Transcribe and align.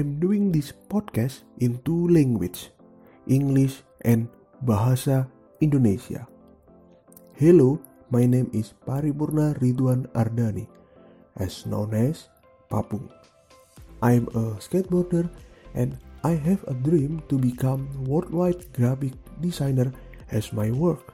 this 0.00 0.72
podcast 0.88 1.44
in 1.60 1.76
two 1.84 2.08
languages, 2.08 2.72
English 3.28 3.84
and 4.08 4.24
Bahasa 4.64 5.28
Indonesia. 5.60 6.24
Hello, 7.36 7.76
my 8.08 8.24
name 8.24 8.48
is 8.56 8.72
Paripurna 8.88 9.52
Ridwan 9.60 10.08
Ardani, 10.16 10.64
as 11.36 11.68
known 11.68 11.92
as 11.92 12.32
Papung. 12.72 13.12
I'm 14.00 14.32
a 14.32 14.56
skateboarder 14.64 15.28
and 15.76 16.00
I 16.24 16.40
have 16.40 16.64
a 16.64 16.72
dream 16.72 17.20
to 17.28 17.36
become 17.36 17.84
worldwide 18.08 18.72
graphic 18.72 19.12
designer 19.44 19.92
as 20.32 20.56
my 20.56 20.72
work. 20.72 21.12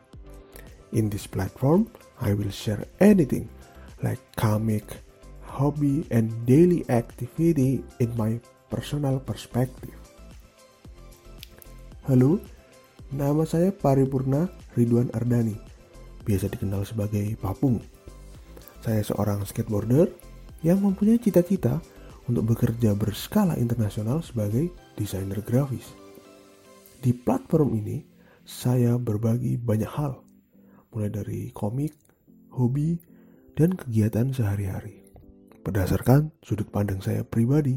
In 0.95 1.10
this 1.10 1.26
platform, 1.26 1.90
I 2.22 2.30
will 2.30 2.54
share 2.54 2.86
anything 3.02 3.50
like 4.06 4.22
comic, 4.38 4.86
hobby, 5.42 6.06
and 6.14 6.30
daily 6.46 6.86
activity 6.86 7.82
in 7.98 8.14
my 8.14 8.38
personal 8.68 9.20
perspective. 9.24 9.96
Halo, 12.04 12.40
nama 13.12 13.44
saya 13.44 13.72
Paripurna 13.72 14.48
Ridwan 14.77 15.12
Ardani, 15.12 15.56
biasa 16.24 16.52
dikenal 16.52 16.84
sebagai 16.84 17.24
Papung. 17.41 17.80
Saya 18.84 19.04
seorang 19.04 19.44
skateboarder 19.44 20.08
yang 20.64 20.80
mempunyai 20.80 21.20
cita-cita 21.20 21.80
untuk 22.28 22.54
bekerja 22.54 22.92
berskala 22.92 23.56
internasional 23.56 24.20
sebagai 24.20 24.69
desainer 24.96 25.41
grafis. 25.41 25.88
Di 27.00 27.16
platform 27.16 27.77
ini, 27.80 28.05
saya 28.44 28.96
berbagi 28.96 29.60
banyak 29.60 29.92
hal, 29.92 30.20
mulai 30.92 31.12
dari 31.12 31.52
komik, 31.52 31.92
hobi, 32.52 32.96
dan 33.56 33.77
kegiatan 33.77 34.33
sehari-hari. 34.33 35.05
Berdasarkan 35.64 36.33
sudut 36.41 36.69
pandang 36.72 37.05
saya 37.05 37.24
pribadi, 37.27 37.77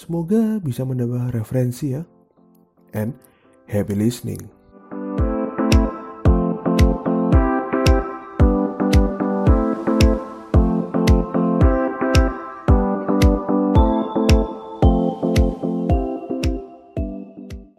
semoga 0.00 0.56
bisa 0.64 0.80
menambah 0.80 1.36
referensi 1.36 1.92
ya. 1.92 2.08
And 2.96 3.12
happy 3.68 3.92
listening. 3.92 4.59